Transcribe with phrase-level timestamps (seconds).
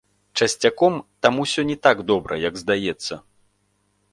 [0.39, 0.95] Часцяком
[1.25, 3.13] там усё не так добра, як здаецца.